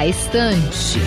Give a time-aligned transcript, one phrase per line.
[0.00, 0.98] Na Estante.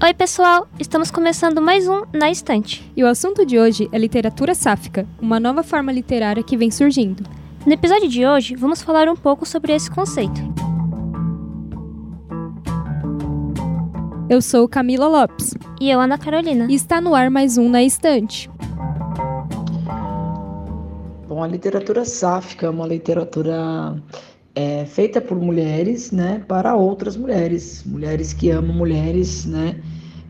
[0.00, 0.68] Oi, pessoal!
[0.78, 2.88] Estamos começando mais um Na Estante.
[2.96, 7.28] E o assunto de hoje é literatura sáfica, uma nova forma literária que vem surgindo.
[7.66, 10.40] No episódio de hoje, vamos falar um pouco sobre esse conceito.
[14.30, 15.54] Eu sou Camila Lopes.
[15.80, 16.68] E eu, Ana Carolina.
[16.70, 18.48] E está no ar mais um Na Estante.
[21.42, 24.00] Bom, a literatura sáfica uma literatura
[24.54, 29.74] é, feita por mulheres, né, para outras mulheres, mulheres que amam mulheres, né,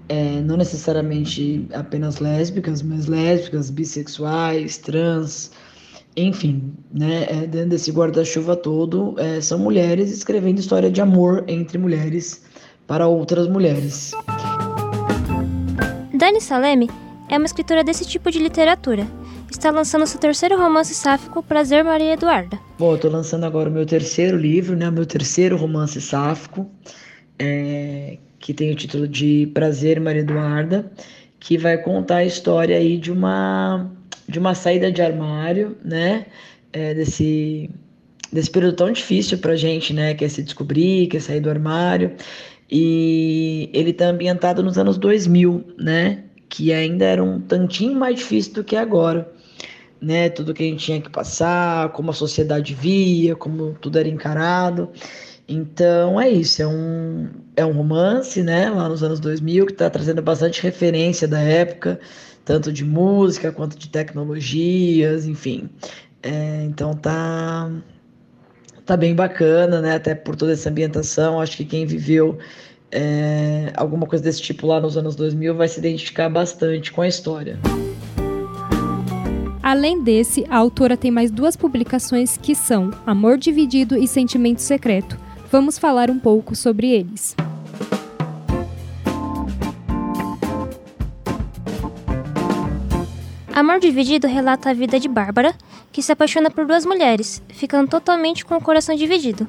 [0.09, 5.51] é, não necessariamente apenas lésbicas, mas lésbicas, bissexuais, trans,
[6.17, 11.77] enfim, né, é, dentro desse guarda-chuva todo, é, são mulheres escrevendo história de amor entre
[11.77, 12.43] mulheres
[12.87, 14.13] para outras mulheres.
[16.15, 16.89] Dani Salemi
[17.29, 19.07] é uma escritora desse tipo de literatura
[19.57, 22.59] está lançando seu terceiro romance sáfico, Prazer Maria Eduarda.
[22.79, 26.71] Bom, eu estou lançando agora o meu terceiro livro, né, o meu terceiro romance sáfico,
[27.39, 30.91] é, que tem o título de Prazer Maria Eduarda,
[31.39, 33.91] que vai contar a história aí de uma
[34.29, 36.27] de uma saída de armário, né,
[36.73, 37.69] é, desse
[38.33, 41.51] desse período tão difícil pra gente, né, que é se descobrir, que é sair do
[41.51, 42.13] armário.
[42.71, 48.55] E ele está ambientado nos anos 2000, né, que ainda era um tantinho mais difícil
[48.55, 49.31] do que agora
[50.03, 50.29] né?
[50.29, 54.91] Tudo que a gente tinha que passar, como a sociedade via, como tudo era encarado.
[55.49, 59.91] Então é isso, é um, é um romance, né, lá nos anos 2000, que está
[59.91, 62.01] trazendo bastante referência da época,
[62.45, 65.69] tanto de música quanto de tecnologias, enfim.
[66.23, 67.71] É, então tá,
[68.87, 71.41] tá bem bacana, né, até por toda essa ambientação.
[71.41, 72.39] Acho que quem viveu
[72.91, 77.09] é, alguma coisa desse tipo lá nos anos 2000 vai se identificar bastante com a
[77.09, 77.59] história.
[79.63, 85.17] Além desse, a autora tem mais duas publicações que são Amor Dividido e Sentimento Secreto.
[85.53, 87.37] Vamos falar um pouco sobre eles.
[93.55, 95.55] Amor Dividido relata a vida de Bárbara,
[95.93, 99.47] que se apaixona por duas mulheres, ficando totalmente com o coração dividido.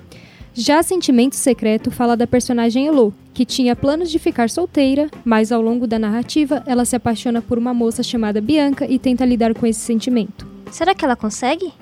[0.56, 5.60] Já Sentimento Secreto fala da personagem Elo, que tinha planos de ficar solteira, mas ao
[5.60, 9.66] longo da narrativa ela se apaixona por uma moça chamada Bianca e tenta lidar com
[9.66, 10.46] esse sentimento.
[10.70, 11.74] Será que ela consegue?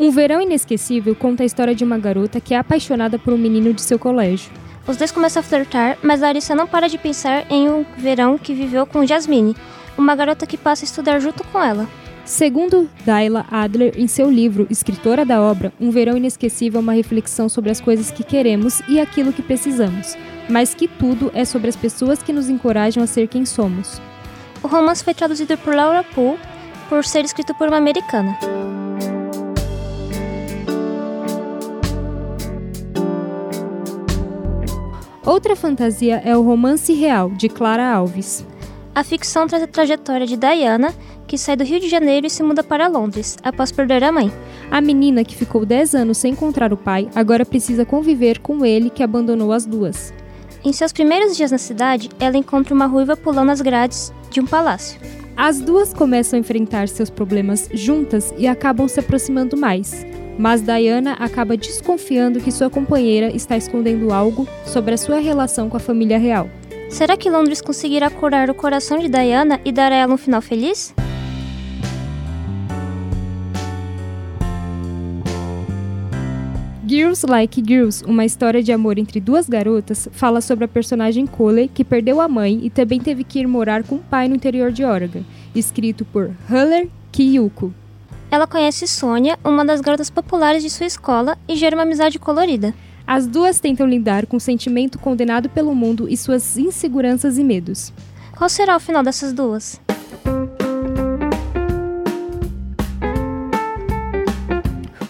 [0.00, 3.74] Um Verão Inesquecível conta a história de uma garota que é apaixonada por um menino
[3.74, 4.50] de seu colégio.
[4.88, 8.54] Os dois começam a flertar, mas Larissa não para de pensar em um verão que
[8.54, 9.54] viveu com Jasmine,
[9.96, 11.86] uma garota que passa a estudar junto com ela.
[12.24, 17.48] Segundo Daila Adler, em seu livro Escritora da Obra, Um Verão Inesquecível é uma reflexão
[17.48, 20.16] sobre as coisas que queremos e aquilo que precisamos,
[20.48, 24.00] mas que tudo é sobre as pessoas que nos encorajam a ser quem somos.
[24.62, 26.38] O romance foi traduzido por Laura Poole
[26.88, 28.38] por ser escrito por uma americana.
[35.24, 38.46] Outra fantasia é o Romance Real, de Clara Alves.
[38.94, 40.94] A ficção traz a trajetória de Diana,
[41.32, 44.30] que sai do Rio de Janeiro e se muda para Londres, após perder a mãe.
[44.70, 48.90] A menina, que ficou 10 anos sem encontrar o pai, agora precisa conviver com ele,
[48.90, 50.12] que abandonou as duas.
[50.62, 54.46] Em seus primeiros dias na cidade, ela encontra uma ruiva pulando as grades de um
[54.46, 55.00] palácio.
[55.34, 60.04] As duas começam a enfrentar seus problemas juntas e acabam se aproximando mais.
[60.38, 65.78] Mas Diana acaba desconfiando que sua companheira está escondendo algo sobre a sua relação com
[65.78, 66.50] a família real.
[66.90, 70.42] Será que Londres conseguirá curar o coração de Diana e dar a ela um final
[70.42, 70.94] feliz?
[76.92, 81.66] Girls Like Girls, uma história de amor entre duas garotas, fala sobre a personagem Coley,
[81.66, 84.70] que perdeu a mãe e também teve que ir morar com o pai no interior
[84.70, 85.22] de Oregon,
[85.54, 87.72] escrito por Huller Kiyuko.
[88.30, 92.74] Ela conhece Sônia, uma das garotas populares de sua escola, e gera uma amizade colorida.
[93.06, 97.90] As duas tentam lidar com o sentimento condenado pelo mundo e suas inseguranças e medos.
[98.36, 99.80] Qual será o final dessas duas?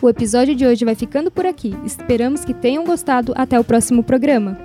[0.03, 1.77] O episódio de hoje vai ficando por aqui.
[1.85, 3.33] Esperamos que tenham gostado.
[3.37, 4.59] Até o próximo programa.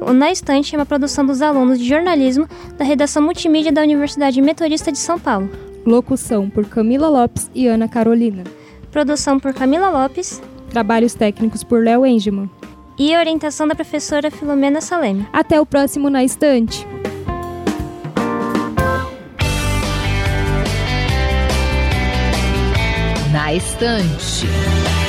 [0.00, 4.42] O Na Estante é uma produção dos alunos de jornalismo da redação multimídia da Universidade
[4.42, 5.48] Metodista de São Paulo.
[5.86, 8.42] Locução por Camila Lopes e Ana Carolina.
[8.90, 10.42] Produção por Camila Lopes.
[10.70, 12.50] Trabalhos técnicos por Léo Engeman.
[12.98, 15.24] E orientação da professora Filomena Saleme.
[15.32, 16.84] Até o próximo Na Estante.
[23.48, 25.07] A Estante.